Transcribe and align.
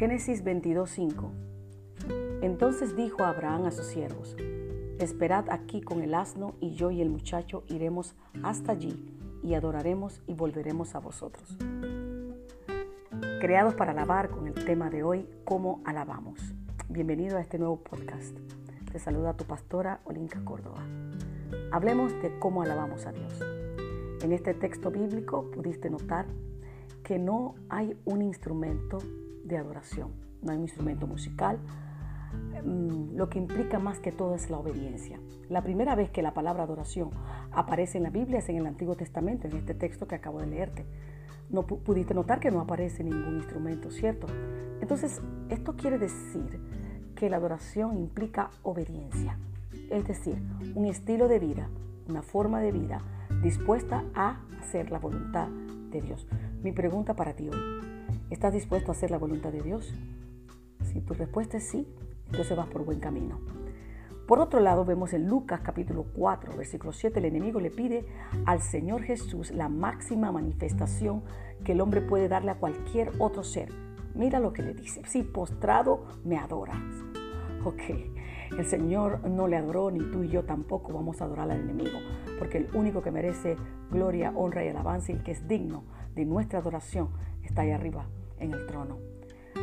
Génesis 0.00 0.42
22:5 0.42 1.30
Entonces 2.40 2.96
dijo 2.96 3.22
Abraham 3.22 3.66
a 3.66 3.70
sus 3.70 3.84
siervos, 3.84 4.34
Esperad 4.98 5.50
aquí 5.50 5.82
con 5.82 6.00
el 6.00 6.14
asno 6.14 6.54
y 6.58 6.70
yo 6.70 6.90
y 6.90 7.02
el 7.02 7.10
muchacho 7.10 7.64
iremos 7.68 8.16
hasta 8.42 8.72
allí 8.72 9.14
y 9.42 9.52
adoraremos 9.52 10.22
y 10.26 10.32
volveremos 10.32 10.94
a 10.94 11.00
vosotros. 11.00 11.54
Creados 13.42 13.74
para 13.74 13.92
alabar 13.92 14.30
con 14.30 14.46
el 14.46 14.54
tema 14.54 14.88
de 14.88 15.02
hoy, 15.02 15.28
¿cómo 15.44 15.82
alabamos? 15.84 16.54
Bienvenido 16.88 17.36
a 17.36 17.42
este 17.42 17.58
nuevo 17.58 17.76
podcast. 17.76 18.34
Te 18.90 18.98
saluda 18.98 19.36
tu 19.36 19.44
pastora 19.44 20.00
Olinka 20.04 20.42
Córdoba. 20.46 20.82
Hablemos 21.72 22.14
de 22.22 22.38
cómo 22.38 22.62
alabamos 22.62 23.04
a 23.04 23.12
Dios. 23.12 23.38
En 24.22 24.32
este 24.32 24.54
texto 24.54 24.90
bíblico 24.90 25.50
pudiste 25.50 25.90
notar 25.90 26.24
que 27.02 27.18
no 27.18 27.54
hay 27.68 27.98
un 28.06 28.22
instrumento 28.22 28.96
de 29.44 29.58
adoración, 29.58 30.12
no 30.42 30.52
hay 30.52 30.58
un 30.58 30.64
instrumento 30.64 31.06
musical, 31.06 31.58
Mm, 32.62 33.16
lo 33.16 33.28
que 33.28 33.38
implica 33.38 33.78
más 33.78 33.98
que 33.98 34.12
todo 34.12 34.34
es 34.34 34.50
la 34.50 34.58
obediencia. 34.58 35.18
La 35.48 35.62
primera 35.62 35.94
vez 35.94 36.10
que 36.10 36.22
la 36.22 36.34
palabra 36.34 36.64
adoración 36.64 37.10
aparece 37.52 37.98
en 37.98 38.04
la 38.04 38.10
Biblia 38.10 38.38
es 38.38 38.48
en 38.48 38.56
el 38.56 38.66
Antiguo 38.66 38.96
Testamento, 38.96 39.48
en 39.48 39.56
este 39.56 39.74
texto 39.74 40.06
que 40.06 40.14
acabo 40.14 40.40
de 40.40 40.46
leerte. 40.46 40.84
No 41.48 41.66
pudiste 41.66 42.14
notar 42.14 42.38
que 42.38 42.50
no 42.50 42.60
aparece 42.60 43.02
ningún 43.02 43.36
instrumento, 43.36 43.90
¿cierto? 43.90 44.28
Entonces, 44.80 45.20
esto 45.48 45.74
quiere 45.74 45.98
decir 45.98 46.60
que 47.16 47.28
la 47.28 47.38
adoración 47.38 47.98
implica 47.98 48.50
obediencia, 48.62 49.36
es 49.90 50.06
decir, 50.06 50.40
un 50.74 50.86
estilo 50.86 51.26
de 51.26 51.40
vida, 51.40 51.68
una 52.08 52.22
forma 52.22 52.60
de 52.60 52.70
vida 52.70 53.02
dispuesta 53.42 54.04
a 54.14 54.40
hacer 54.60 54.92
la 54.92 55.00
voluntad 55.00 55.48
de 55.48 56.00
Dios. 56.00 56.26
Mi 56.62 56.70
pregunta 56.70 57.14
para 57.14 57.34
ti 57.34 57.48
hoy, 57.48 57.99
¿estás 58.30 58.52
dispuesto 58.52 58.92
a 58.92 58.94
hacer 58.94 59.10
la 59.10 59.18
voluntad 59.18 59.52
de 59.52 59.60
Dios? 59.60 59.92
Si 60.84 61.00
tu 61.00 61.14
respuesta 61.14 61.58
es 61.58 61.68
sí, 61.68 61.86
entonces 62.26 62.56
vas 62.56 62.68
por 62.68 62.84
buen 62.84 63.00
camino. 63.00 63.40
Por 64.26 64.38
otro 64.38 64.60
lado, 64.60 64.84
vemos 64.84 65.12
en 65.12 65.26
Lucas 65.26 65.60
capítulo 65.60 66.06
4, 66.14 66.56
versículo 66.56 66.92
7, 66.92 67.18
el 67.18 67.24
enemigo 67.24 67.58
le 67.58 67.70
pide 67.70 68.06
al 68.46 68.60
Señor 68.60 69.02
Jesús 69.02 69.50
la 69.50 69.68
máxima 69.68 70.30
manifestación 70.30 71.24
que 71.64 71.72
el 71.72 71.80
hombre 71.80 72.00
puede 72.00 72.28
darle 72.28 72.52
a 72.52 72.58
cualquier 72.58 73.10
otro 73.18 73.42
ser. 73.42 73.72
Mira 74.14 74.38
lo 74.38 74.52
que 74.52 74.62
le 74.62 74.74
dice, 74.74 75.02
si 75.06 75.24
postrado 75.24 76.06
me 76.24 76.36
adoras. 76.36 76.78
Ok, 77.64 77.82
el 78.56 78.64
Señor 78.64 79.28
no 79.28 79.48
le 79.48 79.56
adoró, 79.56 79.90
ni 79.90 79.98
tú 80.12 80.22
y 80.22 80.28
yo 80.28 80.44
tampoco 80.44 80.92
vamos 80.92 81.20
a 81.20 81.24
adorar 81.24 81.50
al 81.50 81.60
enemigo, 81.60 81.98
porque 82.38 82.58
el 82.58 82.68
único 82.74 83.02
que 83.02 83.10
merece 83.10 83.56
gloria, 83.90 84.32
honra 84.36 84.64
y 84.64 84.68
alabanza 84.68 85.10
y 85.10 85.16
el 85.16 85.24
que 85.24 85.32
es 85.32 85.48
digno 85.48 85.82
de 86.14 86.24
nuestra 86.24 86.60
adoración 86.60 87.10
está 87.42 87.62
ahí 87.62 87.72
arriba 87.72 88.06
en 88.40 88.52
el 88.52 88.66
trono. 88.66 88.98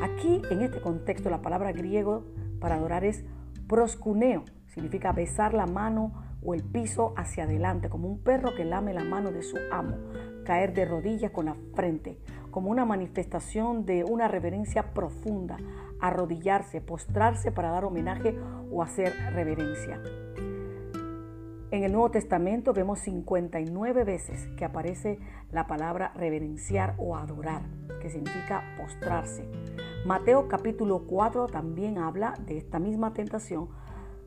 Aquí, 0.01 0.41
en 0.49 0.61
este 0.61 0.81
contexto, 0.81 1.29
la 1.29 1.41
palabra 1.41 1.71
griego 1.71 2.25
para 2.59 2.75
adorar 2.75 3.03
es 3.03 3.25
proscuneo, 3.67 4.43
significa 4.67 5.11
besar 5.11 5.53
la 5.53 5.65
mano 5.65 6.13
o 6.43 6.53
el 6.53 6.63
piso 6.63 7.13
hacia 7.17 7.43
adelante, 7.43 7.89
como 7.89 8.07
un 8.07 8.19
perro 8.19 8.55
que 8.55 8.63
lame 8.63 8.93
la 8.93 9.03
mano 9.03 9.31
de 9.31 9.41
su 9.41 9.57
amo, 9.71 9.97
caer 10.45 10.73
de 10.73 10.85
rodillas 10.85 11.31
con 11.31 11.45
la 11.45 11.55
frente, 11.73 12.19
como 12.51 12.69
una 12.71 12.85
manifestación 12.85 13.85
de 13.85 14.03
una 14.03 14.27
reverencia 14.27 14.93
profunda, 14.93 15.57
arrodillarse, 15.99 16.79
postrarse 16.79 17.51
para 17.51 17.71
dar 17.71 17.85
homenaje 17.85 18.37
o 18.71 18.83
hacer 18.83 19.13
reverencia. 19.33 20.01
En 21.69 21.83
el 21.83 21.91
Nuevo 21.91 22.11
Testamento 22.11 22.71
vemos 22.71 22.99
59 22.99 24.05
veces 24.05 24.47
que 24.55 24.63
aparece 24.63 25.19
la 25.51 25.67
palabra 25.67 26.13
reverenciar 26.15 26.95
o 26.97 27.17
adorar, 27.17 27.63
que 28.01 28.09
significa 28.09 28.63
postrarse. 28.77 29.47
Mateo 30.05 30.47
capítulo 30.47 31.03
4 31.07 31.47
también 31.47 31.97
habla 31.97 32.33
de 32.45 32.57
esta 32.57 32.79
misma 32.79 33.13
tentación, 33.13 33.69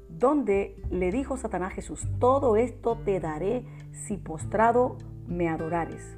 donde 0.09 0.83
le 0.91 1.11
dijo 1.11 1.37
Satanás 1.37 1.73
a 1.73 1.75
Jesús, 1.75 2.07
todo 2.19 2.57
esto 2.57 2.99
te 3.05 3.21
daré 3.21 3.65
si 3.93 4.17
postrado 4.17 4.99
me 5.27 5.49
adorares. 5.49 6.17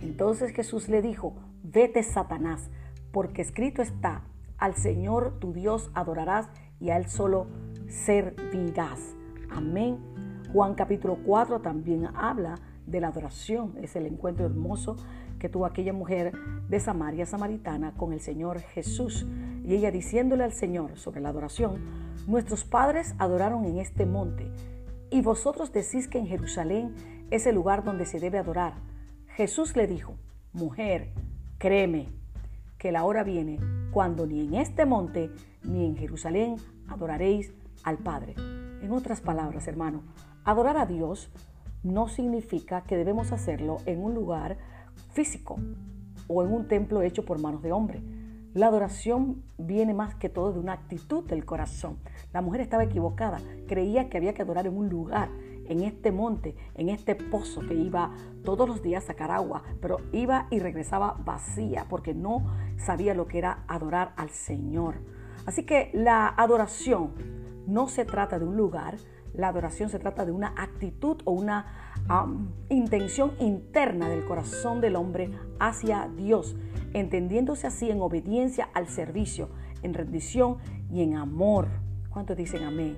Entonces 0.00 0.52
Jesús 0.52 0.88
le 0.88 1.02
dijo, 1.02 1.34
vete 1.62 2.02
Satanás, 2.02 2.70
porque 3.12 3.42
escrito 3.42 3.82
está, 3.82 4.22
al 4.58 4.74
Señor 4.74 5.38
tu 5.40 5.52
Dios 5.52 5.90
adorarás 5.94 6.48
y 6.80 6.90
a 6.90 6.96
Él 6.96 7.08
solo 7.08 7.46
servirás. 7.88 9.14
Amén. 9.50 9.98
Juan 10.52 10.74
capítulo 10.74 11.18
4 11.24 11.60
también 11.60 12.08
habla 12.14 12.54
de 12.86 13.00
la 13.00 13.08
adoración, 13.08 13.74
es 13.82 13.96
el 13.96 14.06
encuentro 14.06 14.46
hermoso 14.46 14.96
tuvo 15.48 15.66
aquella 15.66 15.92
mujer 15.92 16.32
de 16.68 16.80
Samaria 16.80 17.26
samaritana 17.26 17.92
con 17.94 18.12
el 18.12 18.20
Señor 18.20 18.60
Jesús. 18.60 19.26
Y 19.64 19.74
ella 19.74 19.90
diciéndole 19.90 20.44
al 20.44 20.52
Señor 20.52 20.98
sobre 20.98 21.20
la 21.20 21.30
adoración, 21.30 21.80
nuestros 22.26 22.64
padres 22.64 23.14
adoraron 23.18 23.64
en 23.64 23.78
este 23.78 24.06
monte, 24.06 24.50
y 25.10 25.22
vosotros 25.22 25.72
decís 25.72 26.08
que 26.08 26.18
en 26.18 26.26
Jerusalén 26.26 26.94
es 27.30 27.46
el 27.46 27.54
lugar 27.54 27.84
donde 27.84 28.06
se 28.06 28.20
debe 28.20 28.38
adorar. 28.38 28.74
Jesús 29.28 29.76
le 29.76 29.86
dijo, 29.86 30.16
mujer, 30.52 31.12
créeme 31.58 32.08
que 32.78 32.92
la 32.92 33.04
hora 33.04 33.22
viene 33.22 33.58
cuando 33.92 34.26
ni 34.26 34.40
en 34.40 34.54
este 34.54 34.86
monte 34.86 35.30
ni 35.62 35.86
en 35.86 35.96
Jerusalén 35.96 36.56
adoraréis 36.88 37.52
al 37.82 37.98
Padre. 37.98 38.34
En 38.82 38.92
otras 38.92 39.20
palabras, 39.20 39.66
hermano, 39.68 40.02
adorar 40.44 40.76
a 40.76 40.86
Dios 40.86 41.30
no 41.86 42.08
significa 42.08 42.82
que 42.82 42.96
debemos 42.96 43.32
hacerlo 43.32 43.78
en 43.86 44.02
un 44.02 44.14
lugar 44.14 44.58
físico 45.12 45.56
o 46.26 46.42
en 46.42 46.52
un 46.52 46.68
templo 46.68 47.02
hecho 47.02 47.24
por 47.24 47.40
manos 47.40 47.62
de 47.62 47.72
hombre. 47.72 48.02
La 48.54 48.68
adoración 48.68 49.42
viene 49.58 49.94
más 49.94 50.14
que 50.14 50.28
todo 50.28 50.52
de 50.52 50.58
una 50.58 50.72
actitud 50.72 51.24
del 51.24 51.44
corazón. 51.44 51.98
La 52.32 52.40
mujer 52.40 52.62
estaba 52.62 52.84
equivocada, 52.84 53.38
creía 53.68 54.08
que 54.08 54.16
había 54.16 54.34
que 54.34 54.42
adorar 54.42 54.66
en 54.66 54.76
un 54.76 54.88
lugar, 54.88 55.28
en 55.68 55.82
este 55.82 56.10
monte, 56.10 56.56
en 56.74 56.88
este 56.88 57.14
pozo 57.14 57.60
que 57.60 57.74
iba 57.74 58.12
todos 58.44 58.68
los 58.68 58.82
días 58.82 59.04
a 59.04 59.08
sacar 59.08 59.30
agua, 59.30 59.62
pero 59.80 59.98
iba 60.12 60.46
y 60.50 60.58
regresaba 60.58 61.20
vacía 61.24 61.86
porque 61.88 62.14
no 62.14 62.46
sabía 62.78 63.14
lo 63.14 63.26
que 63.26 63.38
era 63.38 63.64
adorar 63.68 64.12
al 64.16 64.30
Señor. 64.30 64.96
Así 65.44 65.64
que 65.64 65.90
la 65.92 66.28
adoración 66.28 67.12
no 67.66 67.88
se 67.88 68.04
trata 68.04 68.38
de 68.38 68.46
un 68.46 68.56
lugar, 68.56 68.96
la 69.36 69.48
adoración 69.48 69.88
se 69.90 69.98
trata 69.98 70.24
de 70.24 70.32
una 70.32 70.54
actitud 70.56 71.18
o 71.24 71.32
una 71.32 71.66
intención 72.68 73.32
interna 73.38 74.08
del 74.08 74.24
corazón 74.24 74.80
del 74.80 74.96
hombre 74.96 75.30
hacia 75.58 76.08
Dios, 76.16 76.56
entendiéndose 76.92 77.66
así 77.66 77.90
en 77.90 78.00
obediencia 78.00 78.68
al 78.74 78.88
servicio, 78.88 79.48
en 79.82 79.94
rendición 79.94 80.58
y 80.90 81.02
en 81.02 81.16
amor. 81.16 81.68
¿Cuántos 82.10 82.36
dicen 82.36 82.62
amén? 82.64 82.96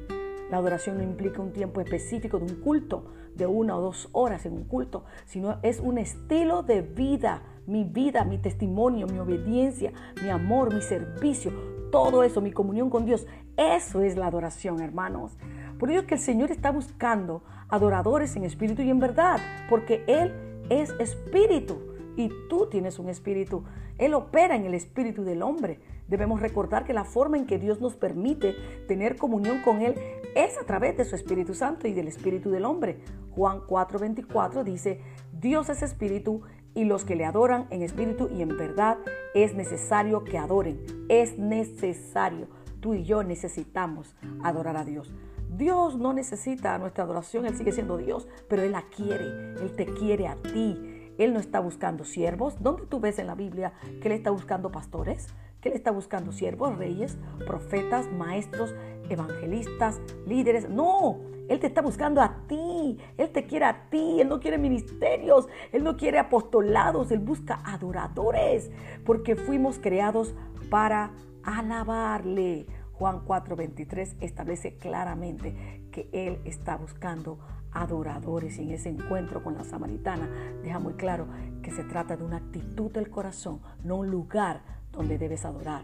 La 0.50 0.58
adoración 0.58 0.96
no 0.96 1.02
implica 1.02 1.42
un 1.42 1.52
tiempo 1.52 1.80
específico 1.80 2.38
de 2.38 2.44
un 2.44 2.60
culto, 2.60 3.12
de 3.34 3.46
una 3.46 3.76
o 3.76 3.80
dos 3.80 4.08
horas 4.12 4.46
en 4.46 4.52
un 4.54 4.64
culto, 4.64 5.04
sino 5.26 5.58
es 5.62 5.80
un 5.80 5.98
estilo 5.98 6.62
de 6.62 6.82
vida, 6.82 7.42
mi 7.66 7.84
vida, 7.84 8.24
mi 8.24 8.38
testimonio, 8.38 9.06
mi 9.06 9.18
obediencia, 9.18 9.92
mi 10.22 10.30
amor, 10.30 10.74
mi 10.74 10.80
servicio, 10.80 11.52
todo 11.92 12.22
eso, 12.22 12.40
mi 12.40 12.52
comunión 12.52 12.88
con 12.88 13.04
Dios. 13.04 13.26
Eso 13.56 14.00
es 14.00 14.16
la 14.16 14.26
adoración, 14.26 14.80
hermanos. 14.80 15.36
Por 15.78 15.90
ello 15.90 16.06
que 16.06 16.14
el 16.14 16.20
Señor 16.20 16.50
está 16.50 16.70
buscando 16.70 17.42
adoradores 17.68 18.34
en 18.36 18.44
espíritu 18.44 18.82
y 18.82 18.90
en 18.90 18.98
verdad, 18.98 19.40
porque 19.68 20.04
Él 20.06 20.32
es 20.70 20.90
espíritu 20.98 21.78
y 22.16 22.30
tú 22.48 22.66
tienes 22.68 22.98
un 22.98 23.08
espíritu. 23.08 23.64
Él 23.96 24.14
opera 24.14 24.56
en 24.56 24.66
el 24.66 24.74
espíritu 24.74 25.22
del 25.22 25.42
hombre. 25.42 25.80
Debemos 26.08 26.40
recordar 26.40 26.84
que 26.84 26.92
la 26.92 27.04
forma 27.04 27.36
en 27.36 27.46
que 27.46 27.58
Dios 27.58 27.80
nos 27.80 27.94
permite 27.94 28.54
tener 28.88 29.16
comunión 29.16 29.60
con 29.62 29.82
Él 29.82 29.94
es 30.34 30.58
a 30.58 30.64
través 30.64 30.96
de 30.96 31.04
su 31.04 31.14
Espíritu 31.14 31.54
Santo 31.54 31.86
y 31.86 31.92
del 31.92 32.08
Espíritu 32.08 32.50
del 32.50 32.64
hombre. 32.64 33.00
Juan 33.30 33.60
4:24 33.60 34.64
dice, 34.64 35.00
Dios 35.32 35.68
es 35.68 35.82
espíritu 35.82 36.42
y 36.74 36.84
los 36.84 37.04
que 37.04 37.16
le 37.16 37.24
adoran 37.24 37.66
en 37.70 37.82
espíritu 37.82 38.28
y 38.32 38.42
en 38.42 38.56
verdad 38.56 38.98
es 39.34 39.54
necesario 39.54 40.24
que 40.24 40.38
adoren. 40.38 40.80
Es 41.08 41.38
necesario. 41.38 42.48
Tú 42.80 42.94
y 42.94 43.04
yo 43.04 43.22
necesitamos 43.22 44.14
adorar 44.42 44.76
a 44.76 44.84
Dios. 44.84 45.12
Dios 45.50 45.96
no 45.96 46.12
necesita 46.12 46.78
nuestra 46.78 47.04
adoración, 47.04 47.46
Él 47.46 47.56
sigue 47.56 47.72
siendo 47.72 47.96
Dios, 47.96 48.28
pero 48.48 48.62
Él 48.62 48.72
la 48.72 48.82
quiere, 48.82 49.54
Él 49.60 49.72
te 49.76 49.86
quiere 49.86 50.28
a 50.28 50.36
ti. 50.36 50.98
Él 51.18 51.34
no 51.34 51.40
está 51.40 51.58
buscando 51.60 52.04
siervos. 52.04 52.62
¿Dónde 52.62 52.86
tú 52.86 53.00
ves 53.00 53.18
en 53.18 53.26
la 53.26 53.34
Biblia 53.34 53.72
que 54.00 54.08
Él 54.08 54.14
está 54.14 54.30
buscando 54.30 54.70
pastores? 54.70 55.26
Que 55.60 55.70
Él 55.70 55.74
está 55.74 55.90
buscando 55.90 56.30
siervos, 56.30 56.78
reyes, 56.78 57.18
profetas, 57.44 58.10
maestros, 58.12 58.72
evangelistas, 59.10 60.00
líderes. 60.26 60.70
No, 60.70 61.18
Él 61.48 61.58
te 61.58 61.66
está 61.66 61.82
buscando 61.82 62.22
a 62.22 62.36
ti. 62.46 62.98
Él 63.16 63.30
te 63.30 63.46
quiere 63.46 63.64
a 63.64 63.88
ti. 63.90 64.20
Él 64.20 64.28
no 64.28 64.38
quiere 64.38 64.58
ministerios. 64.58 65.48
Él 65.72 65.82
no 65.82 65.96
quiere 65.96 66.20
apostolados. 66.20 67.10
Él 67.10 67.18
busca 67.18 67.60
adoradores. 67.64 68.70
Porque 69.04 69.34
fuimos 69.34 69.80
creados 69.80 70.34
para 70.70 71.10
alabarle. 71.42 72.66
Juan 72.98 73.24
4:23 73.24 74.16
establece 74.20 74.76
claramente 74.76 75.88
que 75.92 76.08
Él 76.12 76.40
está 76.44 76.76
buscando 76.76 77.38
adoradores 77.72 78.58
y 78.58 78.62
en 78.62 78.70
ese 78.70 78.88
encuentro 78.88 79.42
con 79.42 79.54
la 79.54 79.64
samaritana 79.64 80.28
deja 80.62 80.78
muy 80.78 80.94
claro 80.94 81.28
que 81.62 81.70
se 81.70 81.84
trata 81.84 82.16
de 82.16 82.24
una 82.24 82.38
actitud 82.38 82.90
del 82.90 83.10
corazón, 83.10 83.60
no 83.84 83.96
un 83.96 84.10
lugar 84.10 84.62
donde 84.92 85.18
debes 85.18 85.44
adorar. 85.44 85.82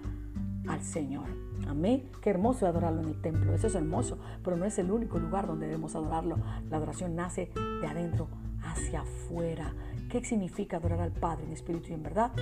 al 0.66 0.82
Señor. 0.82 1.26
Amén. 1.68 2.10
Qué 2.22 2.30
hermoso 2.30 2.66
adorarlo 2.66 3.02
en 3.02 3.08
el 3.08 3.20
templo. 3.20 3.52
Eso 3.52 3.66
es 3.66 3.74
hermoso, 3.74 4.18
pero 4.42 4.56
no 4.56 4.64
es 4.64 4.78
el 4.78 4.90
único 4.90 5.18
lugar 5.18 5.46
donde 5.46 5.66
debemos 5.66 5.94
adorarlo. 5.94 6.38
La 6.70 6.78
adoración 6.78 7.14
nace 7.14 7.50
de 7.82 7.86
adentro 7.86 8.28
hacia 8.62 9.02
afuera. 9.02 9.74
¿Qué 10.08 10.24
significa 10.24 10.78
adorar 10.78 11.00
al 11.00 11.12
Padre 11.12 11.44
en 11.44 11.52
espíritu 11.52 11.90
y 11.90 11.92
en 11.92 12.02
verdad? 12.02 12.32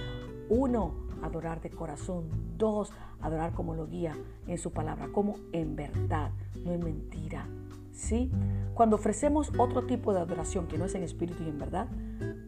Uno, 0.49 0.95
adorar 1.23 1.61
de 1.61 1.71
corazón. 1.71 2.29
Dos, 2.57 2.93
adorar 3.21 3.53
como 3.53 3.75
lo 3.75 3.87
guía 3.87 4.17
en 4.47 4.59
su 4.59 4.73
palabra, 4.73 5.09
como 5.13 5.37
en 5.53 5.77
verdad, 5.77 6.33
no 6.65 6.73
en 6.73 6.85
mentira. 6.85 7.49
¿Sí? 7.93 8.31
Cuando 8.75 8.97
ofrecemos 8.97 9.53
otro 9.59 9.85
tipo 9.85 10.15
de 10.15 10.21
adoración 10.21 10.67
que 10.67 10.79
no 10.79 10.87
es 10.87 10.95
en 10.95 11.03
espíritu 11.03 11.43
y 11.45 11.49
en 11.49 11.59
verdad, 11.59 11.89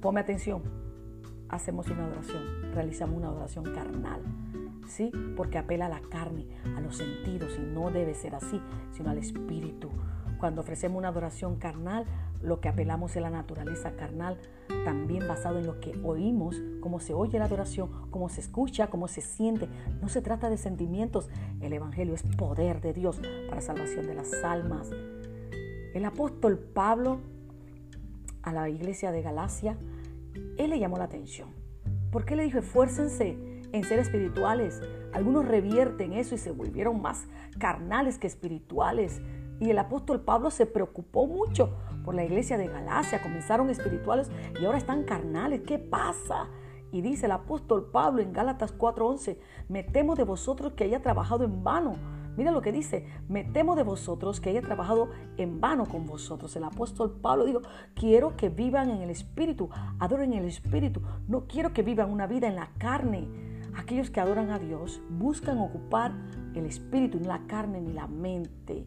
ponme 0.00 0.21
atención, 0.21 0.62
hacemos 1.49 1.88
una 1.88 2.06
adoración, 2.06 2.43
realizamos 2.73 3.17
una 3.17 3.29
adoración 3.29 3.65
carnal. 3.75 4.23
¿Sí? 4.87 5.11
Porque 5.35 5.56
apela 5.56 5.87
a 5.87 5.88
la 5.88 6.00
carne, 6.00 6.47
a 6.77 6.81
los 6.81 6.99
sentidos, 6.99 7.59
y 7.59 7.62
no 7.62 7.91
debe 7.91 8.15
ser 8.15 8.35
así, 8.35 8.61
sino 8.93 9.11
al 9.11 9.19
espíritu. 9.19 9.88
Cuando 10.38 10.61
ofrecemos 10.61 10.99
una 10.99 11.09
adoración 11.09 11.56
carnal, 11.56 12.05
lo 12.44 12.61
que 12.61 12.69
apelamos 12.69 13.17
es 13.17 13.23
la 13.23 13.31
naturaleza 13.31 13.93
carnal, 13.96 14.38
también 14.85 15.26
basado 15.26 15.58
en 15.58 15.67
lo 15.67 15.81
que 15.81 15.99
oímos, 16.05 16.61
cómo 16.81 17.00
se 17.00 17.14
oye 17.14 17.38
la 17.38 17.46
adoración, 17.46 17.91
cómo 18.11 18.29
se 18.29 18.43
escucha, 18.43 18.88
cómo 18.88 19.08
se 19.08 19.23
siente. 19.23 19.69
No 20.02 20.08
se 20.08 20.20
trata 20.20 20.50
de 20.50 20.58
sentimientos. 20.58 21.31
El 21.61 21.73
Evangelio 21.73 22.14
es 22.14 22.23
poder 22.23 22.81
de 22.81 22.93
Dios 22.93 23.20
para 23.49 23.62
salvación 23.62 24.06
de 24.06 24.14
las 24.14 24.32
almas. 24.44 24.91
El 25.94 26.05
apóstol 26.05 26.58
Pablo 26.58 27.20
a 28.43 28.52
la 28.52 28.69
iglesia 28.69 29.11
de 29.11 29.23
Galacia, 29.23 29.79
él 30.58 30.70
le 30.70 30.79
llamó 30.79 30.99
la 30.99 31.05
atención. 31.05 31.49
¿Por 32.11 32.25
qué 32.26 32.37
le 32.37 32.44
dijo, 32.44 32.58
esfuércense 32.58 33.38
en 33.73 33.85
ser 33.85 33.99
espirituales? 33.99 34.82
Algunos 35.12 35.46
revierten 35.46 36.12
eso 36.12 36.35
y 36.35 36.38
se 36.38 36.50
volvieron 36.50 37.00
más 37.00 37.26
carnales 37.58 38.19
que 38.19 38.26
espirituales. 38.26 39.23
Y 39.61 39.71
el 39.71 39.79
apóstol 39.79 40.21
Pablo 40.21 40.51
se 40.51 40.67
preocupó 40.67 41.27
mucho 41.27 41.71
por 42.05 42.15
la 42.15 42.25
iglesia 42.25 42.59
de 42.59 42.67
Galacia. 42.67 43.23
Comenzaron 43.23 43.71
espirituales 43.71 44.31
y 44.61 44.65
ahora 44.65 44.79
están 44.79 45.05
carnales. 45.05 45.62
¿Qué 45.62 45.79
pasa? 45.79 46.49
Y 46.93 47.01
dice 47.01 47.27
el 47.27 47.33
apóstol 47.33 47.91
Pablo 47.91 48.23
en 48.23 48.33
Gálatas 48.33 48.73
4:11, 48.77 49.39
me 49.69 49.83
temo 49.83 50.15
de 50.15 50.25
vosotros 50.25 50.75
que 50.75 50.85
haya 50.85 51.03
trabajado 51.03 51.45
en 51.45 51.65
vano. 51.65 51.97
Mira 52.37 52.51
lo 52.51 52.62
que 52.62 52.73
dice, 52.73 53.06
me 53.29 53.45
temo 53.45 53.77
de 53.77 53.85
vosotros 53.85 54.41
que 54.41 54.51
haya 54.51 54.61
trabajado 54.61 55.09
en 55.37 55.61
vano 55.61 55.87
con 55.87 56.05
vosotros. 56.05 56.55
El 56.56 56.65
apóstol 56.65 57.19
Pablo 57.21 57.45
dijo, 57.45 57.62
quiero 57.95 58.37
que 58.37 58.49
vivan 58.49 58.91
en 58.91 59.03
el 59.03 59.11
Espíritu, 59.11 59.71
adoren 60.01 60.33
el 60.33 60.45
Espíritu. 60.45 61.01
No 61.29 61.47
quiero 61.47 61.73
que 61.73 61.83
vivan 61.83 62.11
una 62.11 62.27
vida 62.27 62.49
en 62.49 62.56
la 62.56 62.71
carne. 62.79 63.29
Aquellos 63.77 64.11
que 64.11 64.21
adoran 64.21 64.51
a 64.51 64.59
Dios 64.59 65.01
buscan 65.11 65.59
ocupar 65.59 66.12
el 66.55 66.67
Espíritu, 66.67 67.19
ni 67.19 67.27
la 67.27 67.47
carne 67.47 67.81
ni 67.81 67.93
la 67.93 68.09
mente 68.09 68.87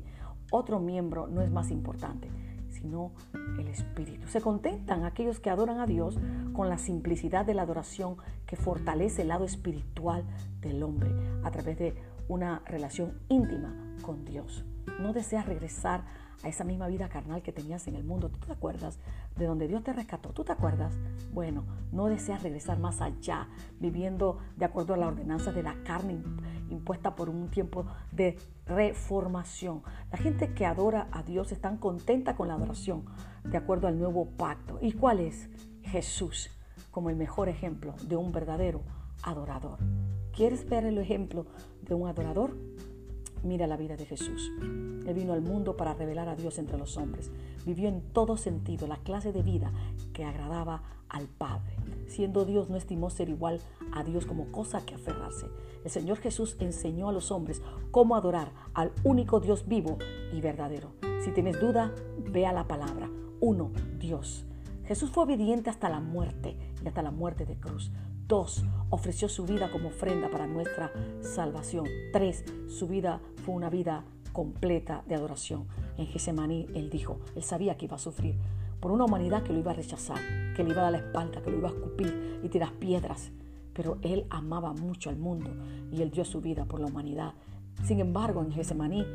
otro 0.52 0.80
miembro 0.80 1.28
no 1.28 1.42
es 1.42 1.52
más 1.52 1.72
importante, 1.72 2.30
sino 2.70 3.12
el 3.60 3.68
espíritu. 3.68 4.28
Se 4.28 4.42
contentan 4.42 5.04
aquellos 5.04 5.40
que 5.40 5.50
adoran 5.50 5.80
a 5.80 5.86
Dios 5.86 6.20
con 6.54 6.70
la 6.70 6.78
simplicidad 6.78 7.46
de 7.46 7.54
la 7.54 7.64
adoración 7.64 8.18
que 8.46 8.56
fortalece 8.56 9.24
el 9.24 9.30
lado 9.30 9.46
espiritual 9.46 10.24
del 10.62 10.84
hombre 10.84 11.12
a 11.44 11.52
través 11.52 11.78
de 11.78 11.96
una 12.28 12.62
relación 12.66 13.20
íntima 13.30 13.74
con 14.02 14.26
Dios. 14.26 14.66
No 15.00 15.14
deseas 15.14 15.46
regresar 15.46 16.02
a 16.02 16.27
esa 16.44 16.64
misma 16.64 16.88
vida 16.88 17.10
carnal 17.10 17.42
que 17.42 17.52
tenías 17.52 17.88
en 17.88 17.96
el 17.96 18.04
mundo. 18.04 18.30
¿Tú 18.30 18.40
te 18.40 18.52
acuerdas 18.52 19.00
de 19.36 19.46
donde 19.46 19.68
Dios 19.68 19.84
te 19.84 19.94
rescató? 19.94 20.30
¿Tú 20.30 20.44
te 20.44 20.52
acuerdas? 20.52 20.94
Bueno, 21.34 21.64
no 21.92 22.08
deseas 22.08 22.44
regresar 22.44 22.80
más 22.80 23.02
allá, 23.02 23.48
viviendo 23.80 24.40
de 24.56 24.66
acuerdo 24.66 24.94
a 24.94 24.98
la 24.98 25.08
ordenanza 25.08 25.52
de 25.52 25.64
la 25.64 25.76
carne 25.84 26.22
impuesta 26.70 27.16
por 27.16 27.30
un 27.30 27.50
tiempo 27.50 27.86
de 28.12 28.38
reformación. 28.66 29.84
La 30.12 30.18
gente 30.18 30.54
que 30.54 30.66
adora 30.66 31.08
a 31.12 31.24
Dios 31.24 31.52
está 31.52 31.76
contenta 31.78 32.36
con 32.36 32.48
la 32.48 32.56
adoración 32.56 33.06
de 33.44 33.58
acuerdo 33.58 33.88
al 33.88 33.98
nuevo 33.98 34.26
pacto. 34.38 34.80
¿Y 34.82 34.94
cuál 34.94 35.20
es? 35.20 35.50
Jesús 35.84 36.50
como 36.92 37.12
el 37.12 37.16
mejor 37.16 37.48
ejemplo 37.48 37.94
de 38.08 38.16
un 38.16 38.32
verdadero 38.32 38.82
adorador. 39.22 39.78
¿Quieres 40.36 40.68
ver 40.68 40.84
el 40.84 40.98
ejemplo 40.98 41.46
de 41.84 41.94
un 41.94 42.08
adorador? 42.08 42.58
Mira 43.44 43.68
la 43.68 43.78
vida 43.78 43.96
de 43.96 44.06
Jesús. 44.06 44.52
Él 44.62 45.14
vino 45.14 45.34
al 45.34 45.42
mundo 45.42 45.78
para 45.78 45.94
revelar 45.94 46.28
a 46.28 46.36
Dios 46.36 46.58
entre 46.58 46.78
los 46.78 46.98
hombres. 46.98 47.32
Vivió 47.66 47.88
en 47.88 48.02
todo 48.02 48.38
sentido 48.38 48.88
la 48.88 48.98
clase 48.98 49.32
de 49.32 49.44
vida 49.44 49.72
que 50.14 50.26
agradaba 50.26 50.84
al 51.10 51.28
Padre. 51.28 51.76
Siendo 52.08 52.46
Dios, 52.46 52.70
no 52.70 52.78
estimó 52.78 53.10
ser 53.10 53.30
igual 53.30 53.62
a 53.94 54.04
Dios 54.04 54.26
como 54.26 54.52
cosa 54.52 54.86
que 54.86 54.96
aferrarse. 54.96 55.48
El 55.84 55.92
Señor 55.92 56.18
Jesús 56.18 56.58
enseñó 56.60 57.10
a 57.10 57.14
los 57.14 57.32
hombres 57.32 57.62
cómo 57.92 58.16
adorar 58.16 58.52
al 58.74 58.92
único 59.04 59.40
Dios 59.40 59.68
vivo 59.68 59.98
y 60.34 60.42
verdadero. 60.42 60.92
Si 61.24 61.32
tienes 61.32 61.60
duda, 61.60 61.94
ve 62.18 62.46
a 62.46 62.54
la 62.54 62.68
palabra. 62.68 63.10
Uno, 63.40 63.72
Dios. 64.00 64.46
Jesús 64.86 65.10
fue 65.10 65.24
obediente 65.24 65.70
hasta 65.70 65.90
la 65.90 66.00
muerte 66.00 66.58
y 66.84 66.88
hasta 66.88 67.02
la 67.02 67.12
muerte 67.12 67.46
de 67.46 67.58
cruz. 67.58 67.92
Dos, 68.28 68.66
ofreció 68.90 69.30
su 69.30 69.46
vida 69.46 69.72
como 69.72 69.88
ofrenda 69.88 70.30
para 70.30 70.48
nuestra 70.48 70.92
salvación. 71.22 71.86
Tres, 72.12 72.44
su 72.68 72.86
vida 72.86 73.22
fue 73.46 73.56
una 73.56 73.70
vida 73.70 74.04
completa 74.34 75.02
de 75.08 75.16
adoración. 75.16 75.66
En 75.98 76.08
Gesemaní 76.08 76.68
él 76.76 76.90
dijo, 76.90 77.22
él 77.38 77.44
sabía 77.44 77.78
que 77.78 77.86
iba 77.86 77.96
a 77.96 78.00
sufrir 78.00 78.36
por 78.82 78.92
una 78.92 79.06
humanidad 79.06 79.44
que 79.44 79.54
lo 79.54 79.60
iba 79.60 79.72
a 79.72 79.76
rechazar, 79.76 80.20
que 80.58 80.64
le 80.66 80.72
iba 80.72 80.82
a 80.82 80.84
dar 80.84 80.92
la 80.92 80.98
espalda, 80.98 81.42
que 81.42 81.52
lo 81.52 81.58
iba 81.58 81.70
a 81.70 81.72
escupir 81.72 82.42
y 82.44 82.50
tirar 82.50 82.74
piedras. 82.74 83.32
Pero 83.74 83.98
él 84.02 84.26
amaba 84.30 84.74
mucho 84.74 85.10
al 85.10 85.16
mundo 85.16 85.50
y 85.94 86.02
él 86.02 86.12
dio 86.12 86.26
su 86.26 86.42
vida 86.42 86.66
por 86.66 86.82
la 86.82 86.88
humanidad. 86.88 87.34
Sin 87.86 88.02
embargo, 88.02 88.42
en 88.42 88.52
Gesemaní, 88.52 89.06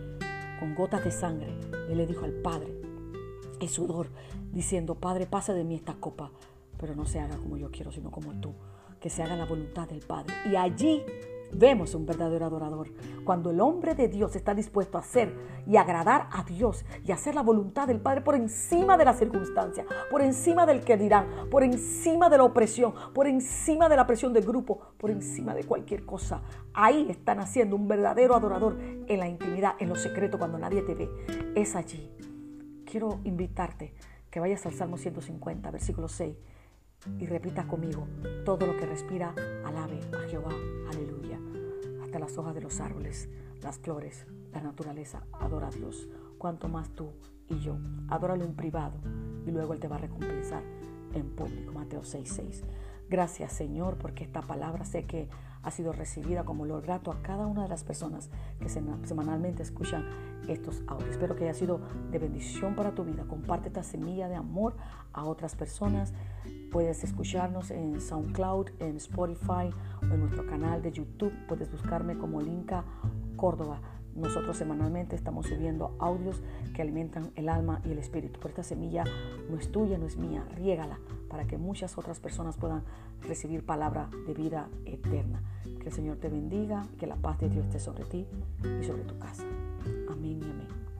con 0.58 0.74
gotas 0.74 1.04
de 1.04 1.10
sangre, 1.10 1.54
él 1.90 1.98
le 1.98 2.06
dijo 2.06 2.24
al 2.24 2.32
Padre, 2.32 2.80
el 3.60 3.68
sudor, 3.68 4.08
diciendo, 4.54 4.94
Padre, 4.94 5.26
pasa 5.26 5.52
de 5.52 5.64
mí 5.64 5.74
esta 5.74 5.96
copa, 5.96 6.30
pero 6.78 6.94
no 6.94 7.04
se 7.04 7.20
haga 7.20 7.36
como 7.36 7.58
yo 7.58 7.70
quiero, 7.70 7.92
sino 7.92 8.10
como 8.10 8.32
tú 8.40 8.54
que 9.02 9.10
se 9.10 9.22
haga 9.22 9.36
la 9.36 9.44
voluntad 9.44 9.88
del 9.88 10.00
Padre. 10.00 10.32
Y 10.50 10.56
allí 10.56 11.04
vemos 11.52 11.94
un 11.94 12.06
verdadero 12.06 12.46
adorador. 12.46 12.88
Cuando 13.24 13.50
el 13.50 13.60
hombre 13.60 13.94
de 13.94 14.08
Dios 14.08 14.36
está 14.36 14.54
dispuesto 14.54 14.96
a 14.96 15.00
hacer 15.00 15.34
y 15.66 15.76
agradar 15.76 16.28
a 16.32 16.44
Dios 16.44 16.84
y 17.04 17.12
hacer 17.12 17.34
la 17.34 17.42
voluntad 17.42 17.86
del 17.88 18.00
Padre 18.00 18.22
por 18.22 18.34
encima 18.34 18.96
de 18.96 19.04
la 19.04 19.12
circunstancia, 19.12 19.84
por 20.10 20.22
encima 20.22 20.66
del 20.66 20.80
que 20.80 20.96
dirán, 20.96 21.26
por 21.50 21.62
encima 21.62 22.30
de 22.30 22.38
la 22.38 22.44
opresión, 22.44 22.94
por 23.12 23.26
encima 23.26 23.88
de 23.88 23.96
la 23.96 24.06
presión 24.06 24.32
del 24.32 24.46
grupo, 24.46 24.80
por 24.96 25.10
encima 25.10 25.54
de 25.54 25.64
cualquier 25.64 26.06
cosa. 26.06 26.40
Ahí 26.72 27.06
están 27.10 27.40
haciendo 27.40 27.76
un 27.76 27.88
verdadero 27.88 28.34
adorador 28.34 28.78
en 28.80 29.18
la 29.18 29.28
intimidad, 29.28 29.74
en 29.78 29.88
lo 29.88 29.96
secreto, 29.96 30.38
cuando 30.38 30.58
nadie 30.58 30.82
te 30.82 30.94
ve. 30.94 31.10
Es 31.54 31.74
allí. 31.76 32.10
Quiero 32.86 33.20
invitarte 33.24 33.94
que 34.30 34.40
vayas 34.40 34.64
al 34.64 34.72
Salmo 34.72 34.96
150, 34.96 35.70
versículo 35.70 36.08
6 36.08 36.36
y 37.18 37.26
repita 37.26 37.66
conmigo, 37.66 38.06
todo 38.44 38.66
lo 38.66 38.76
que 38.76 38.86
respira, 38.86 39.34
alabe 39.64 40.00
a 40.12 40.28
Jehová, 40.28 40.52
aleluya. 40.90 41.38
Hasta 42.02 42.18
las 42.18 42.36
hojas 42.38 42.54
de 42.54 42.60
los 42.60 42.80
árboles, 42.80 43.28
las 43.62 43.78
flores, 43.78 44.26
la 44.52 44.60
naturaleza, 44.60 45.22
adora 45.32 45.68
a 45.68 45.70
Dios. 45.70 46.08
Cuanto 46.38 46.68
más 46.68 46.90
tú 46.90 47.12
y 47.48 47.58
yo, 47.60 47.76
adóralo 48.08 48.44
en 48.44 48.54
privado 48.54 48.98
y 49.46 49.50
luego 49.50 49.72
Él 49.72 49.80
te 49.80 49.88
va 49.88 49.96
a 49.96 50.00
recompensar 50.00 50.62
en 51.14 51.30
público. 51.30 51.72
Mateo 51.72 52.02
6:6. 52.02 52.62
Gracias 53.08 53.52
Señor 53.52 53.98
porque 53.98 54.24
esta 54.24 54.40
palabra 54.40 54.84
sé 54.84 55.04
que 55.04 55.28
ha 55.62 55.70
sido 55.70 55.92
recibida 55.92 56.44
como 56.44 56.66
lo 56.66 56.80
grato 56.80 57.12
a 57.12 57.22
cada 57.22 57.46
una 57.46 57.62
de 57.62 57.68
las 57.68 57.84
personas 57.84 58.30
que 58.58 58.68
semanalmente 58.68 59.62
escuchan 59.62 60.06
estos 60.48 60.82
audios. 60.86 61.10
Espero 61.10 61.36
que 61.36 61.44
haya 61.44 61.54
sido 61.54 61.80
de 62.10 62.18
bendición 62.18 62.74
para 62.74 62.94
tu 62.94 63.04
vida. 63.04 63.24
Comparte 63.28 63.68
esta 63.68 63.82
semilla 63.82 64.28
de 64.28 64.34
amor 64.34 64.74
a 65.12 65.24
otras 65.24 65.54
personas. 65.54 66.12
Puedes 66.72 67.04
escucharnos 67.04 67.70
en 67.70 68.00
SoundCloud, 68.00 68.70
en 68.78 68.96
Spotify 68.96 69.68
o 70.00 70.06
en 70.06 70.20
nuestro 70.20 70.46
canal 70.46 70.80
de 70.80 70.90
YouTube. 70.90 71.34
Puedes 71.46 71.70
buscarme 71.70 72.16
como 72.16 72.40
Linka 72.40 72.84
Córdoba. 73.36 73.78
Nosotros 74.14 74.56
semanalmente 74.56 75.14
estamos 75.14 75.46
subiendo 75.46 75.94
audios 75.98 76.42
que 76.74 76.80
alimentan 76.80 77.30
el 77.34 77.50
alma 77.50 77.82
y 77.84 77.92
el 77.92 77.98
espíritu. 77.98 78.38
Pero 78.40 78.48
esta 78.48 78.62
semilla 78.62 79.04
no 79.50 79.58
es 79.58 79.70
tuya, 79.70 79.98
no 79.98 80.06
es 80.06 80.16
mía. 80.16 80.46
Riégala 80.56 80.98
para 81.28 81.46
que 81.46 81.58
muchas 81.58 81.98
otras 81.98 82.20
personas 82.20 82.56
puedan 82.56 82.84
recibir 83.20 83.66
palabra 83.66 84.08
de 84.26 84.32
vida 84.32 84.70
eterna. 84.86 85.42
Que 85.78 85.88
el 85.88 85.92
Señor 85.92 86.16
te 86.16 86.30
bendiga, 86.30 86.86
que 86.98 87.06
la 87.06 87.16
paz 87.16 87.38
de 87.38 87.50
Dios 87.50 87.66
esté 87.66 87.80
sobre 87.80 88.04
ti 88.04 88.26
y 88.80 88.84
sobre 88.84 89.02
tu 89.02 89.18
casa. 89.18 89.44
Amén 90.10 90.40
y 90.40 90.50
amén. 90.50 90.91